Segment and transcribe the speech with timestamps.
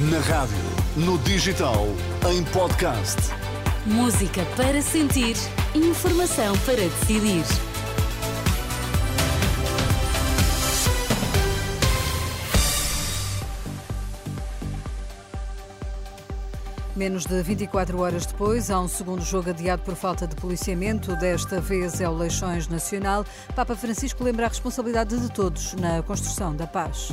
[0.00, 0.56] Na rádio,
[0.94, 1.88] no digital,
[2.30, 3.16] em podcast.
[3.84, 5.34] Música para sentir,
[5.74, 7.42] informação para decidir.
[16.94, 21.16] Menos de 24 horas depois, há um segundo jogo adiado por falta de policiamento.
[21.16, 23.24] Desta vez é o Leixões Nacional.
[23.52, 27.12] Papa Francisco lembra a responsabilidade de todos na construção da paz.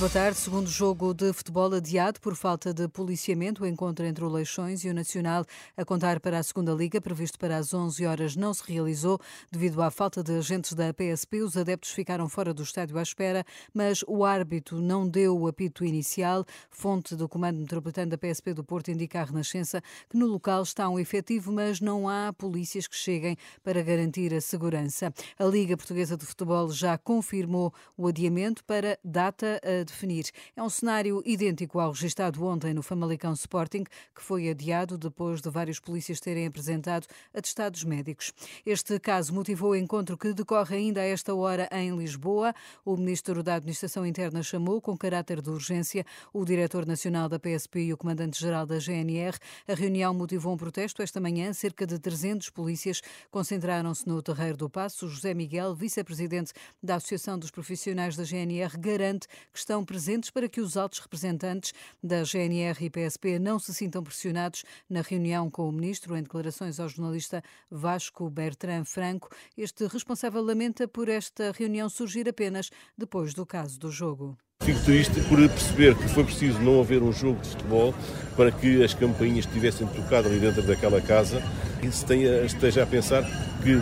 [0.00, 0.38] Boa tarde.
[0.38, 4.88] Segundo jogo de futebol adiado por falta de policiamento, o encontro entre o Leixões e
[4.88, 5.44] o Nacional
[5.76, 9.20] a contar para a segunda liga, previsto para as 11 horas, não se realizou
[9.52, 11.42] devido à falta de agentes da PSP.
[11.42, 15.84] Os adeptos ficaram fora do estádio à espera, mas o árbitro não deu o apito
[15.84, 16.46] inicial.
[16.70, 20.88] Fonte do Comando Metropolitano da PSP do Porto indica à Renascença que no local está
[20.88, 25.12] um efetivo, mas não há polícias que cheguem para garantir a segurança.
[25.38, 30.30] A Liga Portuguesa de Futebol já confirmou o adiamento para data a definir.
[30.56, 33.84] É um cenário idêntico ao registrado ontem no Famalicão Sporting,
[34.14, 38.32] que foi adiado depois de vários polícias terem apresentado atestados médicos.
[38.64, 42.54] Este caso motivou o encontro que decorre ainda a esta hora em Lisboa.
[42.84, 47.80] O ministro da Administração Interna chamou, com caráter de urgência, o diretor nacional da PSP
[47.80, 49.36] e o comandante-geral da GNR.
[49.66, 51.52] A reunião motivou um protesto esta manhã.
[51.52, 53.00] Cerca de 300 polícias
[53.30, 55.08] concentraram-se no Terreiro do Passo.
[55.08, 60.48] José Miguel, vice-presidente da Associação dos Profissionais da GNR, garante que está estão presentes para
[60.48, 65.68] que os altos representantes da GNR e PSP não se sintam pressionados na reunião com
[65.68, 66.16] o ministro.
[66.16, 72.70] Em declarações ao jornalista Vasco Bertrand Franco, este responsável lamenta por esta reunião surgir apenas
[72.96, 74.36] depois do caso do jogo.
[74.62, 77.94] Fico triste por perceber que foi preciso não haver um jogo de futebol
[78.36, 81.42] para que as campainhas tivessem tocado ali dentro daquela casa
[81.82, 83.22] e se tenha, esteja a pensar
[83.62, 83.80] que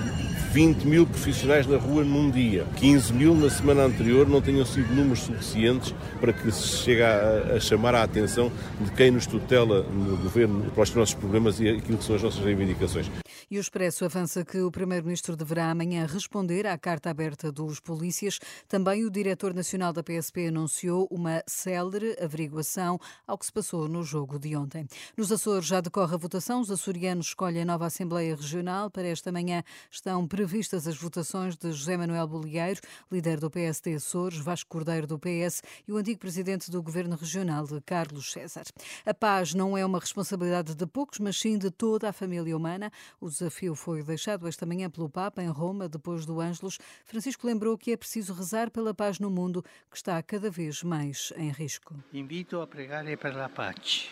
[0.53, 4.95] 20 mil profissionais na rua num dia, 15 mil na semana anterior, não tenham sido
[4.95, 9.83] números suficientes para que se chegue a, a chamar a atenção de quem nos tutela
[9.83, 13.11] no governo para os nossos problemas e aquilo que são as nossas reivindicações.
[13.51, 18.39] E o Expresso avança que o Primeiro-Ministro deverá amanhã responder à carta aberta dos polícias.
[18.69, 24.03] Também o Diretor Nacional da PSP anunciou uma célere averiguação ao que se passou no
[24.03, 24.87] jogo de ontem.
[25.17, 26.61] Nos Açores já decorre a votação.
[26.61, 28.91] Os açorianos escolhem a nova Assembleia Regional.
[28.91, 34.37] Para esta manhã estão previstas as votações de José Manuel Bolieiro, líder do PSD Açores,
[34.37, 38.65] Vasco Cordeiro do PS e o antigo presidente do Governo Regional, Carlos César.
[39.07, 42.93] A paz não é uma responsabilidade de poucos, mas sim de toda a família humana.
[43.19, 46.79] Os desafio foi deixado esta manhã pelo Papa em Roma, depois do Ângelus.
[47.05, 51.33] Francisco lembrou que é preciso rezar pela paz no mundo, que está cada vez mais
[51.37, 51.95] em risco.
[52.13, 54.09] Invito a pregare per la pace.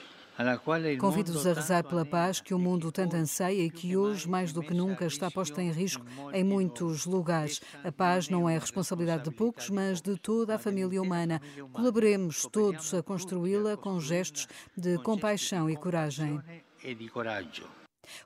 [0.98, 4.62] Convido-os a rezar pela paz que o mundo tanto anseia e que hoje, mais do
[4.62, 7.62] que nunca, está posta em risco em muitos lugares.
[7.82, 11.40] A paz não é responsabilidade de poucos, mas de toda a família humana.
[11.72, 16.38] Colaboremos todos a construí-la com gestos de compaixão e coragem.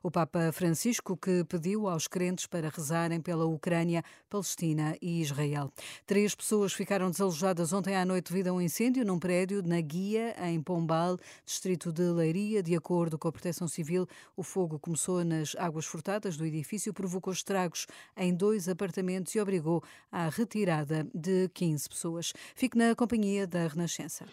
[0.02, 5.72] O Papa Francisco que pediu aos crentes para rezarem pela Ucrânia, Palestina e Israel.
[6.06, 10.34] Três pessoas ficaram desalojadas ontem à noite devido a um incêndio num prédio na Guia,
[10.48, 12.62] em Pombal, distrito de Leiria.
[12.62, 17.32] De acordo com a Proteção Civil, o fogo começou nas águas furtadas do edifício, provocou
[17.32, 17.86] estragos
[18.16, 22.32] em dois apartamentos e obrigou à retirada de 15 pessoas.
[22.54, 24.26] Fique na companhia da Renascença.